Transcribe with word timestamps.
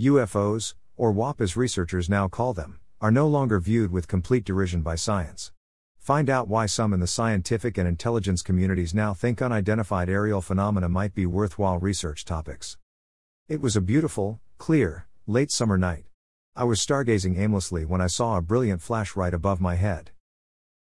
UFOs, 0.00 0.72
or 0.96 1.12
UAP 1.12 1.42
as 1.42 1.58
researchers 1.58 2.08
now 2.08 2.26
call 2.26 2.54
them, 2.54 2.80
are 3.02 3.10
no 3.10 3.28
longer 3.28 3.60
viewed 3.60 3.92
with 3.92 4.08
complete 4.08 4.44
derision 4.44 4.80
by 4.80 4.94
science. 4.94 5.52
Find 5.98 6.30
out 6.30 6.48
why 6.48 6.64
some 6.64 6.94
in 6.94 7.00
the 7.00 7.06
scientific 7.06 7.76
and 7.76 7.86
intelligence 7.86 8.40
communities 8.40 8.94
now 8.94 9.12
think 9.12 9.42
unidentified 9.42 10.08
aerial 10.08 10.40
phenomena 10.40 10.88
might 10.88 11.14
be 11.14 11.26
worthwhile 11.26 11.78
research 11.78 12.24
topics. 12.24 12.78
It 13.46 13.60
was 13.60 13.76
a 13.76 13.82
beautiful, 13.82 14.40
clear, 14.56 15.06
late 15.26 15.50
summer 15.50 15.76
night. 15.76 16.06
I 16.56 16.64
was 16.64 16.80
stargazing 16.80 17.38
aimlessly 17.38 17.84
when 17.84 18.00
I 18.00 18.06
saw 18.06 18.38
a 18.38 18.42
brilliant 18.42 18.80
flash 18.80 19.16
right 19.16 19.34
above 19.34 19.60
my 19.60 19.74
head. 19.74 20.12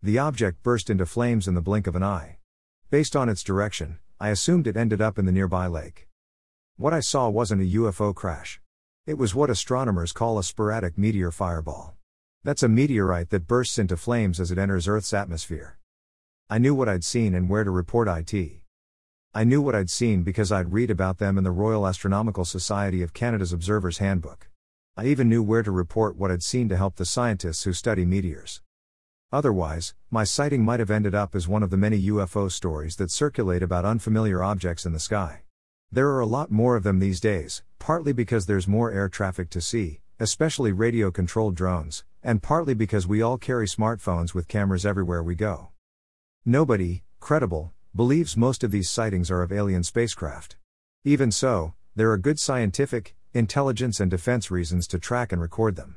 The 0.02 0.18
object 0.18 0.62
burst 0.62 0.90
into 0.90 1.06
flames 1.06 1.48
in 1.48 1.54
the 1.54 1.62
blink 1.62 1.86
of 1.86 1.96
an 1.96 2.02
eye. 2.02 2.36
Based 2.90 3.16
on 3.16 3.30
its 3.30 3.42
direction, 3.42 3.98
I 4.20 4.28
assumed 4.28 4.66
it 4.66 4.76
ended 4.76 5.00
up 5.00 5.18
in 5.18 5.24
the 5.24 5.32
nearby 5.32 5.68
lake. 5.68 6.06
What 6.76 6.92
I 6.92 7.00
saw 7.00 7.30
wasn't 7.30 7.62
a 7.62 7.76
UFO 7.78 8.14
crash. 8.14 8.60
It 9.06 9.18
was 9.18 9.36
what 9.36 9.50
astronomers 9.50 10.10
call 10.12 10.36
a 10.36 10.42
sporadic 10.42 10.98
meteor 10.98 11.30
fireball. 11.30 11.94
That's 12.42 12.64
a 12.64 12.68
meteorite 12.68 13.30
that 13.30 13.46
bursts 13.46 13.78
into 13.78 13.96
flames 13.96 14.40
as 14.40 14.50
it 14.50 14.58
enters 14.58 14.88
Earth's 14.88 15.14
atmosphere. 15.14 15.78
I 16.50 16.58
knew 16.58 16.74
what 16.74 16.88
I'd 16.88 17.04
seen 17.04 17.32
and 17.32 17.48
where 17.48 17.62
to 17.62 17.70
report 17.70 18.08
IT. 18.08 18.62
I 19.32 19.44
knew 19.44 19.62
what 19.62 19.76
I'd 19.76 19.90
seen 19.90 20.24
because 20.24 20.50
I'd 20.50 20.72
read 20.72 20.90
about 20.90 21.18
them 21.18 21.38
in 21.38 21.44
the 21.44 21.52
Royal 21.52 21.86
Astronomical 21.86 22.44
Society 22.44 23.00
of 23.00 23.14
Canada's 23.14 23.52
Observer's 23.52 23.98
Handbook. 23.98 24.48
I 24.96 25.06
even 25.06 25.28
knew 25.28 25.40
where 25.40 25.62
to 25.62 25.70
report 25.70 26.16
what 26.16 26.32
I'd 26.32 26.42
seen 26.42 26.68
to 26.70 26.76
help 26.76 26.96
the 26.96 27.06
scientists 27.06 27.62
who 27.62 27.72
study 27.72 28.04
meteors. 28.04 28.60
Otherwise, 29.30 29.94
my 30.10 30.24
sighting 30.24 30.64
might 30.64 30.80
have 30.80 30.90
ended 30.90 31.14
up 31.14 31.36
as 31.36 31.46
one 31.46 31.62
of 31.62 31.70
the 31.70 31.76
many 31.76 32.02
UFO 32.08 32.50
stories 32.50 32.96
that 32.96 33.12
circulate 33.12 33.62
about 33.62 33.84
unfamiliar 33.84 34.42
objects 34.42 34.84
in 34.84 34.92
the 34.92 34.98
sky. 34.98 35.42
There 35.92 36.08
are 36.10 36.20
a 36.20 36.26
lot 36.26 36.50
more 36.50 36.76
of 36.76 36.82
them 36.82 36.98
these 36.98 37.20
days, 37.20 37.62
partly 37.78 38.12
because 38.12 38.46
there's 38.46 38.66
more 38.66 38.90
air 38.90 39.08
traffic 39.08 39.50
to 39.50 39.60
see, 39.60 40.00
especially 40.18 40.72
radio 40.72 41.10
controlled 41.10 41.54
drones, 41.54 42.04
and 42.22 42.42
partly 42.42 42.74
because 42.74 43.06
we 43.06 43.22
all 43.22 43.38
carry 43.38 43.66
smartphones 43.66 44.34
with 44.34 44.48
cameras 44.48 44.84
everywhere 44.84 45.22
we 45.22 45.34
go. 45.36 45.68
Nobody, 46.44 47.02
credible, 47.20 47.72
believes 47.94 48.36
most 48.36 48.64
of 48.64 48.70
these 48.70 48.90
sightings 48.90 49.30
are 49.30 49.42
of 49.42 49.52
alien 49.52 49.84
spacecraft. 49.84 50.56
Even 51.04 51.30
so, 51.30 51.74
there 51.94 52.10
are 52.10 52.18
good 52.18 52.38
scientific, 52.38 53.14
intelligence, 53.32 54.00
and 54.00 54.10
defense 54.10 54.50
reasons 54.50 54.86
to 54.88 54.98
track 54.98 55.32
and 55.32 55.40
record 55.40 55.76
them. 55.76 55.96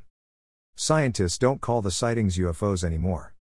Scientists 0.75 1.37
don't 1.37 1.61
call 1.61 1.81
the 1.81 1.91
sightings 1.91 2.37
UFOs 2.37 2.83
anymore. 2.83 3.33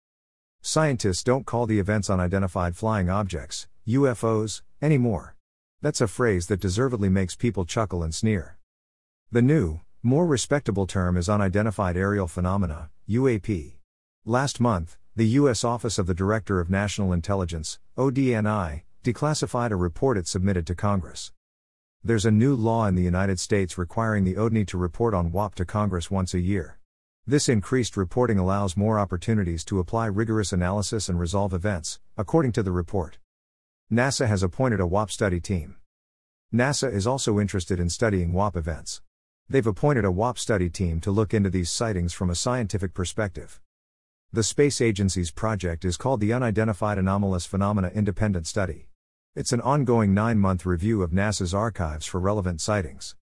Scientists 0.62 1.22
don't 1.22 1.44
call 1.44 1.66
the 1.66 1.78
events 1.78 2.08
unidentified 2.08 2.77
flying 2.77 3.10
objects, 3.10 3.69
UFOs, 3.86 4.62
anymore. 4.81 5.36
That's 5.82 6.00
a 6.00 6.08
phrase 6.08 6.46
that 6.46 6.60
deservedly 6.60 7.10
makes 7.10 7.34
people 7.34 7.66
chuckle 7.66 8.02
and 8.02 8.14
sneer. 8.14 8.56
The 9.30 9.42
new, 9.42 9.80
more 10.02 10.27
respectable 10.27 10.86
term 10.86 11.19
is 11.19 11.28
Unidentified 11.28 11.98
Aerial 11.98 12.27
Phenomena, 12.27 12.91
UAP. 13.08 13.74
Last 14.24 14.58
month, 14.58 14.97
the 15.14 15.28
U.S. 15.41 15.64
Office 15.64 15.98
of 15.98 16.06
the 16.06 16.14
Director 16.14 16.60
of 16.60 16.70
National 16.70 17.12
Intelligence, 17.12 17.78
ODNI, 17.98 18.82
declassified 19.04 19.70
a 19.70 19.77
report 19.77 20.16
it 20.16 20.27
submitted 20.27 20.66
to 20.66 20.74
Congress. 20.74 21.32
There's 22.02 22.24
a 22.24 22.30
new 22.30 22.54
law 22.54 22.86
in 22.86 22.94
the 22.94 23.02
United 23.02 23.38
States 23.38 23.77
requiring 23.77 24.24
the 24.24 24.36
ODNI 24.36 24.66
to 24.69 24.78
report 24.78 25.12
on 25.12 25.30
UAP 25.30 25.54
to 25.56 25.66
Congress 25.66 26.10
once 26.10 26.32
a 26.32 26.41
year. 26.41 26.78
This 27.27 27.50
increased 27.50 27.98
reporting 27.98 28.38
allows 28.38 28.78
more 28.78 28.98
opportunities 28.98 29.64
to 29.66 29.80
apply 29.80 30.06
rigorous 30.06 30.52
analysis 30.52 31.10
and 31.10 31.20
resolve 31.20 31.52
events, 31.52 32.00
according 32.16 32.52
to 32.52 32.62
the 32.62 32.72
report. 32.72 33.19
NASA 33.92 34.27
has 34.27 34.42
appointed 34.42 34.81
a 34.81 34.83
UAP 34.83 35.12
study 35.12 35.39
team. 35.39 35.77
NASA 36.53 36.92
is 36.92 37.06
also 37.06 37.39
interested 37.39 37.79
in 37.79 37.89
studying 37.89 38.33
UAP 38.33 38.56
events. 38.56 39.01
They've 39.48 39.65
appointed 39.65 40.05
a 40.05 40.09
UAP 40.09 40.39
study 40.39 40.69
team 40.69 41.01
to 41.03 41.12
look 41.12 41.33
into 41.33 41.51
these 41.51 41.70
sightings 41.70 42.12
from 42.12 42.28
a 42.28 42.34
scientific 42.34 42.95
perspective. 42.95 43.61
The 44.33 44.43
space 44.43 44.81
agency's 44.81 45.31
project 45.31 45.84
is 45.84 45.97
called 45.97 46.19
the 46.19 46.33
Unidentified 46.33 46.98
Anomalous 46.98 47.47
Phenomena 47.47 47.93
Independent 47.94 48.49
Study. 48.49 48.88
It's 49.37 49.53
an 49.53 49.60
ongoing 49.60 50.12
nine 50.12 50.39
month 50.41 50.66
review 50.66 51.03
of 51.03 51.12
NASA's 51.12 51.55
archives 51.55 52.06
for 52.06 52.19
relevant 52.19 52.60
sightings. 52.60 53.15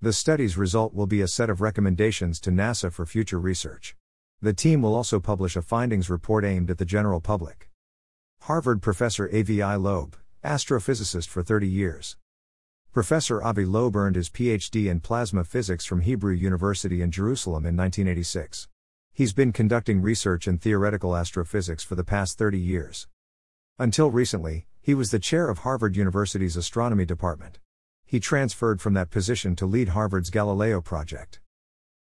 The 0.00 0.14
study's 0.14 0.56
result 0.56 0.94
will 0.94 1.08
be 1.08 1.20
a 1.20 1.28
set 1.28 1.50
of 1.50 1.60
recommendations 1.60 2.40
to 2.40 2.50
NASA 2.50 2.90
for 2.90 3.04
future 3.04 3.38
research. 3.38 3.96
The 4.40 4.54
team 4.54 4.80
will 4.80 4.94
also 4.94 5.20
publish 5.20 5.56
a 5.56 5.62
findings 5.62 6.08
report 6.08 6.42
aimed 6.42 6.70
at 6.70 6.78
the 6.78 6.86
general 6.86 7.20
public. 7.20 7.69
Harvard 8.50 8.82
professor 8.82 9.30
Avi 9.32 9.62
Loeb, 9.62 10.16
astrophysicist 10.42 11.28
for 11.28 11.40
30 11.40 11.68
years. 11.68 12.16
Professor 12.92 13.40
Avi 13.40 13.64
Loeb 13.64 13.94
earned 13.94 14.16
his 14.16 14.28
PhD 14.28 14.90
in 14.90 14.98
plasma 14.98 15.44
physics 15.44 15.84
from 15.84 16.00
Hebrew 16.00 16.34
University 16.34 17.00
in 17.00 17.12
Jerusalem 17.12 17.64
in 17.64 17.76
1986. 17.76 18.66
He's 19.12 19.32
been 19.32 19.52
conducting 19.52 20.02
research 20.02 20.48
in 20.48 20.58
theoretical 20.58 21.14
astrophysics 21.14 21.84
for 21.84 21.94
the 21.94 22.02
past 22.02 22.38
30 22.38 22.58
years. 22.58 23.06
Until 23.78 24.10
recently, 24.10 24.66
he 24.80 24.94
was 24.94 25.12
the 25.12 25.20
chair 25.20 25.48
of 25.48 25.58
Harvard 25.58 25.94
University's 25.94 26.56
astronomy 26.56 27.04
department. 27.04 27.60
He 28.04 28.18
transferred 28.18 28.80
from 28.80 28.94
that 28.94 29.10
position 29.10 29.54
to 29.54 29.64
lead 29.64 29.90
Harvard's 29.90 30.28
Galileo 30.28 30.80
project. 30.80 31.38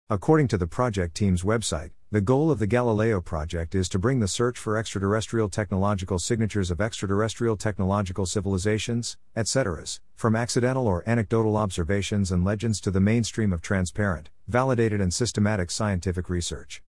According 0.09 0.47
to 0.49 0.57
the 0.57 0.67
project 0.67 1.17
team's 1.17 1.43
website, 1.43 1.91
the 2.11 2.21
goal 2.21 2.49
of 2.49 2.59
the 2.59 2.65
Galileo 2.65 3.19
project 3.19 3.75
is 3.75 3.89
to 3.89 3.99
bring 3.99 4.21
the 4.21 4.27
search 4.29 4.57
for 4.57 4.77
extraterrestrial 4.77 5.49
technological 5.49 6.17
signatures 6.17 6.71
of 6.71 6.79
extraterrestrial 6.79 7.57
technological 7.57 8.25
civilizations, 8.25 9.17
etc., 9.35 9.83
from 10.15 10.33
accidental 10.33 10.87
or 10.87 11.03
anecdotal 11.05 11.57
observations 11.57 12.31
and 12.31 12.45
legends 12.45 12.79
to 12.79 12.89
the 12.89 13.01
mainstream 13.01 13.51
of 13.51 13.61
transparent, 13.61 14.29
validated, 14.47 15.01
and 15.01 15.13
systematic 15.13 15.69
scientific 15.69 16.29
research. 16.29 16.81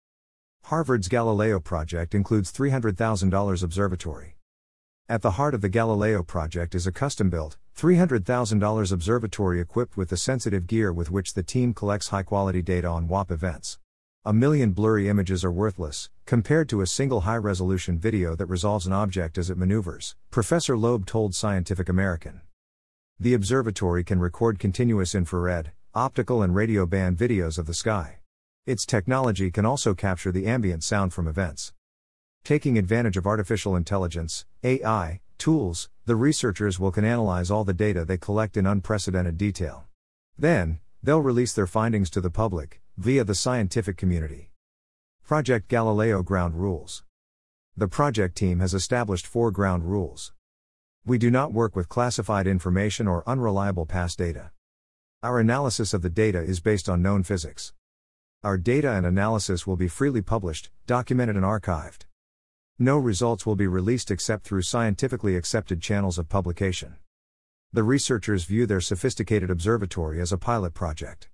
Harvard's 0.65 1.07
Galileo 1.07 1.59
project 1.59 2.13
includes 2.13 2.51
$300,000 2.51 3.63
observatory. 3.63 4.35
At 5.09 5.23
the 5.23 5.31
heart 5.31 5.55
of 5.55 5.61
the 5.61 5.69
Galileo 5.69 6.21
project 6.21 6.75
is 6.75 6.85
a 6.85 6.91
custom 6.91 7.31
built, 7.31 7.57
$300,000 7.77 8.91
observatory 8.91 9.61
equipped 9.61 9.95
with 9.95 10.09
the 10.09 10.17
sensitive 10.17 10.65
gear 10.65 10.91
with 10.91 11.11
which 11.11 11.35
the 11.35 11.43
team 11.43 11.75
collects 11.75 12.07
high 12.07 12.23
quality 12.23 12.63
data 12.63 12.87
on 12.87 13.07
UAP 13.07 13.29
events. 13.29 13.77
A 14.25 14.33
million 14.33 14.71
blurry 14.71 15.07
images 15.07 15.45
are 15.45 15.51
worthless, 15.51 16.09
compared 16.25 16.67
to 16.69 16.81
a 16.81 16.87
single 16.87 17.21
high 17.21 17.37
resolution 17.37 17.99
video 17.99 18.35
that 18.35 18.47
resolves 18.47 18.87
an 18.87 18.93
object 18.93 19.37
as 19.37 19.51
it 19.51 19.59
maneuvers, 19.59 20.15
Professor 20.31 20.75
Loeb 20.75 21.05
told 21.05 21.35
Scientific 21.35 21.87
American. 21.87 22.41
The 23.19 23.35
observatory 23.35 24.03
can 24.03 24.19
record 24.19 24.57
continuous 24.57 25.13
infrared, 25.13 25.71
optical, 25.93 26.41
and 26.41 26.55
radio 26.55 26.87
band 26.87 27.15
videos 27.15 27.59
of 27.59 27.67
the 27.67 27.75
sky. 27.75 28.17
Its 28.65 28.87
technology 28.87 29.51
can 29.51 29.67
also 29.67 29.93
capture 29.93 30.31
the 30.31 30.47
ambient 30.47 30.83
sound 30.83 31.13
from 31.13 31.27
events. 31.27 31.73
Taking 32.47 32.77
advantage 32.77 33.17
of 33.17 33.27
artificial 33.27 33.75
intelligence, 33.75 34.45
AI, 34.63 35.19
tools, 35.37 35.89
the 36.05 36.15
researchers 36.15 36.79
will 36.79 36.93
can 36.93 37.03
analyze 37.03 37.51
all 37.51 37.65
the 37.65 37.73
data 37.73 38.05
they 38.05 38.17
collect 38.17 38.55
in 38.55 38.65
unprecedented 38.65 39.37
detail. 39.37 39.83
Then, 40.37 40.79
they'll 41.03 41.19
release 41.19 41.51
their 41.51 41.67
findings 41.67 42.09
to 42.11 42.21
the 42.21 42.29
public, 42.29 42.81
via 42.95 43.25
the 43.25 43.35
scientific 43.35 43.97
community. 43.97 44.51
Project 45.25 45.67
Galileo 45.67 46.23
Ground 46.23 46.55
Rules. 46.55 47.03
The 47.75 47.89
project 47.89 48.37
team 48.37 48.61
has 48.61 48.73
established 48.73 49.27
four 49.27 49.51
ground 49.51 49.83
rules. 49.83 50.31
We 51.05 51.17
do 51.17 51.29
not 51.29 51.51
work 51.51 51.75
with 51.75 51.89
classified 51.89 52.47
information 52.47 53.09
or 53.09 53.27
unreliable 53.27 53.85
past 53.85 54.19
data. 54.19 54.51
Our 55.21 55.41
analysis 55.41 55.93
of 55.93 56.01
the 56.01 56.09
data 56.09 56.39
is 56.39 56.61
based 56.61 56.87
on 56.87 57.01
known 57.01 57.23
physics. 57.23 57.73
Our 58.41 58.57
data 58.57 58.93
and 58.93 59.05
analysis 59.05 59.67
will 59.67 59.75
be 59.75 59.89
freely 59.89 60.21
published, 60.21 60.69
documented, 60.85 61.35
and 61.35 61.43
archived. 61.43 62.06
No 62.79 62.99
results 62.99 63.43
will 63.43 63.55
be 63.55 63.65
released 63.65 64.11
except 64.11 64.43
through 64.45 64.61
scientifically 64.61 65.35
accepted 65.35 65.81
channels 65.81 66.19
of 66.19 66.29
publication. 66.29 66.97
The 67.73 67.81
researchers 67.81 68.43
view 68.43 68.67
their 68.67 68.81
sophisticated 68.81 69.49
observatory 69.49 70.21
as 70.21 70.31
a 70.31 70.37
pilot 70.37 70.75
project. 70.75 71.27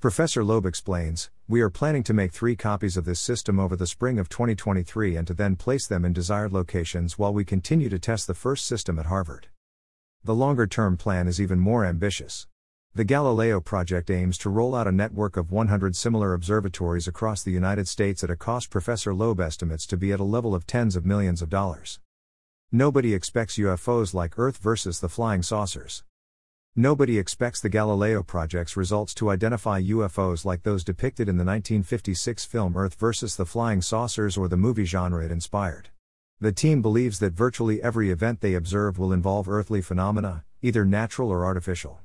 Professor 0.00 0.42
Loeb 0.42 0.64
explains 0.64 1.30
We 1.46 1.60
are 1.60 1.68
planning 1.68 2.02
to 2.04 2.14
make 2.14 2.32
three 2.32 2.56
copies 2.56 2.96
of 2.96 3.04
this 3.04 3.20
system 3.20 3.60
over 3.60 3.76
the 3.76 3.86
spring 3.86 4.18
of 4.18 4.30
2023 4.30 5.16
and 5.16 5.26
to 5.26 5.34
then 5.34 5.54
place 5.54 5.86
them 5.86 6.02
in 6.02 6.14
desired 6.14 6.54
locations 6.54 7.18
while 7.18 7.34
we 7.34 7.44
continue 7.44 7.90
to 7.90 7.98
test 7.98 8.26
the 8.26 8.32
first 8.32 8.64
system 8.64 8.98
at 8.98 9.04
Harvard. 9.04 9.48
The 10.24 10.34
longer 10.34 10.66
term 10.66 10.96
plan 10.96 11.28
is 11.28 11.42
even 11.42 11.60
more 11.60 11.84
ambitious. 11.84 12.46
The 12.96 13.04
Galileo 13.04 13.60
project 13.60 14.10
aims 14.10 14.38
to 14.38 14.48
roll 14.48 14.74
out 14.74 14.86
a 14.86 14.90
network 14.90 15.36
of 15.36 15.52
100 15.52 15.94
similar 15.94 16.32
observatories 16.32 17.06
across 17.06 17.42
the 17.42 17.50
United 17.50 17.86
States 17.88 18.24
at 18.24 18.30
a 18.30 18.36
cost 18.36 18.70
Professor 18.70 19.14
Loeb 19.14 19.38
estimates 19.38 19.86
to 19.88 19.98
be 19.98 20.12
at 20.12 20.18
a 20.18 20.24
level 20.24 20.54
of 20.54 20.66
tens 20.66 20.96
of 20.96 21.04
millions 21.04 21.42
of 21.42 21.50
dollars. 21.50 22.00
Nobody 22.72 23.12
expects 23.12 23.58
UFOs 23.58 24.14
like 24.14 24.38
Earth 24.38 24.56
versus 24.56 25.00
the 25.00 25.10
flying 25.10 25.42
saucers. 25.42 26.04
Nobody 26.74 27.18
expects 27.18 27.60
the 27.60 27.68
Galileo 27.68 28.22
project's 28.22 28.78
results 28.78 29.12
to 29.16 29.28
identify 29.28 29.82
UFOs 29.82 30.46
like 30.46 30.62
those 30.62 30.82
depicted 30.82 31.28
in 31.28 31.36
the 31.36 31.44
1956 31.44 32.46
film 32.46 32.78
Earth 32.78 32.94
versus 32.94 33.36
the 33.36 33.44
Flying 33.44 33.82
Saucers 33.82 34.38
or 34.38 34.48
the 34.48 34.56
movie 34.56 34.86
genre 34.86 35.22
it 35.22 35.30
inspired. 35.30 35.90
The 36.40 36.50
team 36.50 36.80
believes 36.80 37.18
that 37.18 37.34
virtually 37.34 37.82
every 37.82 38.08
event 38.08 38.40
they 38.40 38.54
observe 38.54 38.98
will 38.98 39.12
involve 39.12 39.50
earthly 39.50 39.82
phenomena, 39.82 40.44
either 40.62 40.86
natural 40.86 41.30
or 41.30 41.44
artificial. 41.44 42.00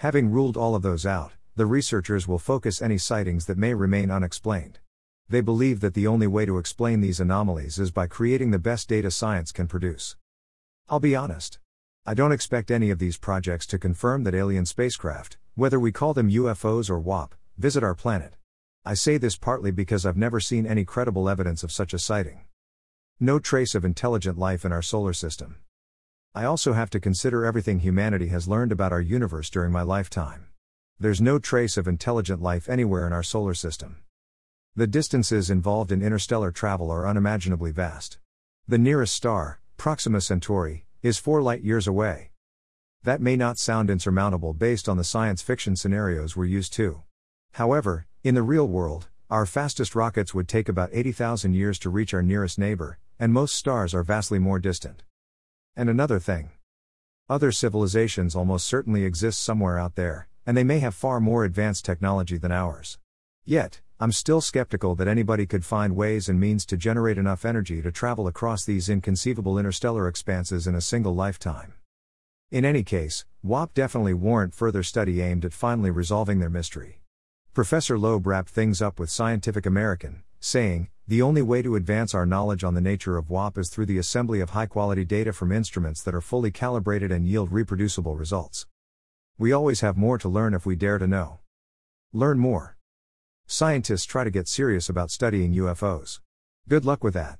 Having 0.00 0.30
ruled 0.30 0.58
all 0.58 0.74
of 0.74 0.82
those 0.82 1.06
out, 1.06 1.32
the 1.54 1.64
researchers 1.64 2.28
will 2.28 2.38
focus 2.38 2.82
any 2.82 2.98
sightings 2.98 3.46
that 3.46 3.56
may 3.56 3.72
remain 3.72 4.10
unexplained. 4.10 4.78
They 5.26 5.40
believe 5.40 5.80
that 5.80 5.94
the 5.94 6.06
only 6.06 6.26
way 6.26 6.44
to 6.44 6.58
explain 6.58 7.00
these 7.00 7.18
anomalies 7.18 7.78
is 7.78 7.90
by 7.90 8.06
creating 8.06 8.50
the 8.50 8.58
best 8.58 8.90
data 8.90 9.10
science 9.10 9.52
can 9.52 9.66
produce. 9.66 10.14
I'll 10.90 11.00
be 11.00 11.16
honest. 11.16 11.60
I 12.04 12.12
don't 12.12 12.30
expect 12.30 12.70
any 12.70 12.90
of 12.90 12.98
these 12.98 13.16
projects 13.16 13.66
to 13.68 13.78
confirm 13.78 14.24
that 14.24 14.34
alien 14.34 14.66
spacecraft, 14.66 15.38
whether 15.54 15.80
we 15.80 15.92
call 15.92 16.12
them 16.12 16.30
UFOs 16.30 16.90
or 16.90 17.00
UAP, 17.00 17.30
visit 17.56 17.82
our 17.82 17.94
planet. 17.94 18.36
I 18.84 18.92
say 18.92 19.16
this 19.16 19.36
partly 19.36 19.70
because 19.70 20.04
I've 20.04 20.18
never 20.18 20.40
seen 20.40 20.66
any 20.66 20.84
credible 20.84 21.26
evidence 21.26 21.64
of 21.64 21.72
such 21.72 21.94
a 21.94 21.98
sighting. 21.98 22.44
No 23.18 23.38
trace 23.38 23.74
of 23.74 23.84
intelligent 23.84 24.36
life 24.36 24.66
in 24.66 24.72
our 24.72 24.82
solar 24.82 25.14
system. 25.14 25.56
I 26.36 26.44
also 26.44 26.74
have 26.74 26.90
to 26.90 27.00
consider 27.00 27.46
everything 27.46 27.78
humanity 27.78 28.26
has 28.26 28.46
learned 28.46 28.70
about 28.70 28.92
our 28.92 29.00
universe 29.00 29.48
during 29.48 29.72
my 29.72 29.80
lifetime. 29.80 30.48
There's 31.00 31.18
no 31.18 31.38
trace 31.38 31.78
of 31.78 31.88
intelligent 31.88 32.42
life 32.42 32.68
anywhere 32.68 33.06
in 33.06 33.14
our 33.14 33.22
solar 33.22 33.54
system. 33.54 34.02
The 34.74 34.86
distances 34.86 35.48
involved 35.48 35.90
in 35.90 36.02
interstellar 36.02 36.50
travel 36.50 36.90
are 36.90 37.08
unimaginably 37.08 37.70
vast. 37.70 38.18
The 38.68 38.76
nearest 38.76 39.14
star, 39.14 39.60
Proxima 39.78 40.20
Centauri, 40.20 40.84
is 41.02 41.16
4 41.16 41.40
light 41.40 41.62
years 41.62 41.86
away. 41.86 42.32
That 43.02 43.22
may 43.22 43.36
not 43.36 43.56
sound 43.56 43.88
insurmountable 43.88 44.52
based 44.52 44.90
on 44.90 44.98
the 44.98 45.04
science 45.04 45.40
fiction 45.40 45.74
scenarios 45.74 46.36
we're 46.36 46.44
used 46.44 46.74
to. 46.74 47.00
However, 47.52 48.06
in 48.22 48.34
the 48.34 48.42
real 48.42 48.68
world, 48.68 49.08
our 49.30 49.46
fastest 49.46 49.94
rockets 49.94 50.34
would 50.34 50.48
take 50.48 50.68
about 50.68 50.90
80,000 50.92 51.54
years 51.54 51.78
to 51.78 51.88
reach 51.88 52.12
our 52.12 52.22
nearest 52.22 52.58
neighbor, 52.58 52.98
and 53.18 53.32
most 53.32 53.54
stars 53.54 53.94
are 53.94 54.02
vastly 54.02 54.38
more 54.38 54.58
distant. 54.58 55.02
And 55.76 55.90
another 55.90 56.18
thing. 56.18 56.52
Other 57.28 57.52
civilizations 57.52 58.34
almost 58.34 58.66
certainly 58.66 59.04
exist 59.04 59.42
somewhere 59.42 59.78
out 59.78 59.94
there, 59.94 60.26
and 60.46 60.56
they 60.56 60.64
may 60.64 60.78
have 60.78 60.94
far 60.94 61.20
more 61.20 61.44
advanced 61.44 61.84
technology 61.84 62.38
than 62.38 62.50
ours. 62.50 62.98
Yet, 63.44 63.82
I'm 64.00 64.10
still 64.10 64.40
skeptical 64.40 64.94
that 64.94 65.06
anybody 65.06 65.44
could 65.44 65.66
find 65.66 65.94
ways 65.94 66.30
and 66.30 66.40
means 66.40 66.64
to 66.66 66.78
generate 66.78 67.18
enough 67.18 67.44
energy 67.44 67.82
to 67.82 67.92
travel 67.92 68.26
across 68.26 68.64
these 68.64 68.88
inconceivable 68.88 69.58
interstellar 69.58 70.08
expanses 70.08 70.66
in 70.66 70.74
a 70.74 70.80
single 70.80 71.14
lifetime. 71.14 71.74
In 72.50 72.64
any 72.64 72.82
case, 72.82 73.26
UAP 73.44 73.74
definitely 73.74 74.14
warrant 74.14 74.54
further 74.54 74.82
study 74.82 75.20
aimed 75.20 75.44
at 75.44 75.52
finally 75.52 75.90
resolving 75.90 76.38
their 76.38 76.48
mystery. 76.48 77.02
Professor 77.52 77.98
Loeb 77.98 78.26
wrapped 78.26 78.48
things 78.48 78.80
up 78.80 78.98
with 78.98 79.10
Scientific 79.10 79.66
American, 79.66 80.22
saying, 80.40 80.88
The 81.08 81.22
only 81.22 81.42
way 81.42 81.62
to 81.62 81.76
advance 81.76 82.14
our 82.14 82.26
knowledge 82.26 82.64
on 82.64 82.74
the 82.74 82.80
nature 82.80 83.16
of 83.16 83.26
UAP 83.26 83.58
is 83.58 83.68
through 83.68 83.86
the 83.86 83.98
assembly 83.98 84.40
of 84.40 84.50
high 84.50 84.66
quality 84.66 85.04
data 85.04 85.32
from 85.32 85.52
instruments 85.52 86.02
that 86.02 86.14
are 86.14 86.20
fully 86.20 86.50
calibrated 86.50 87.12
and 87.12 87.26
yield 87.26 87.52
reproducible 87.52 88.16
results. 88.16 88.66
We 89.38 89.52
always 89.52 89.80
have 89.80 89.96
more 89.96 90.18
to 90.18 90.28
learn 90.28 90.54
if 90.54 90.64
we 90.64 90.76
dare 90.76 90.98
to 90.98 91.06
know. 91.06 91.40
Learn 92.12 92.38
more. 92.38 92.76
Scientists 93.46 94.04
try 94.04 94.24
to 94.24 94.30
get 94.30 94.48
serious 94.48 94.88
about 94.88 95.10
studying 95.10 95.54
UFOs. 95.54 96.20
Good 96.68 96.84
luck 96.84 97.04
with 97.04 97.14
that. 97.14 97.38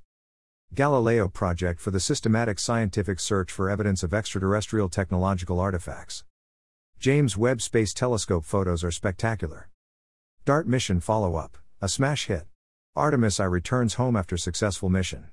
Galileo 0.75 1.29
Project 1.29 1.81
for 1.81 1.91
the 1.91 2.01
systematic 2.01 2.59
scientific 2.59 3.19
search 3.19 3.51
for 3.51 3.71
evidence 3.71 4.03
of 4.03 4.13
extraterrestrial 4.13 4.89
technological 4.89 5.59
artifacts. 5.59 6.25
James 6.99 7.37
Webb 7.37 7.63
Space 7.63 7.95
Telescope 7.95 8.45
photos 8.45 8.83
are 8.83 8.91
spectacular. 8.91 9.69
DART 10.45 10.67
mission 10.67 11.01
follow 11.01 11.37
up, 11.37 11.57
a 11.81 11.89
smash 11.89 12.27
hit. 12.27 12.47
Artemis 12.97 13.39
I 13.39 13.45
returns 13.45 13.95
home 13.95 14.17
after 14.17 14.39
successful 14.39 14.89
mission. 14.89 15.27